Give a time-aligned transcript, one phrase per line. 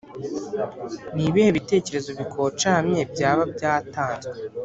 [1.15, 4.37] Ni ibihe bitekerezo bikocamye, byaba byatanzwe